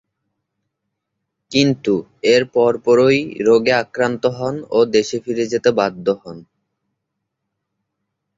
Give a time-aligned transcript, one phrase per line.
[1.51, 1.93] কিন্তু
[2.23, 6.37] এর পরপরই রোগে আক্রান্ত হন ও দেশে ফিরে যেতে বাধ্য হন।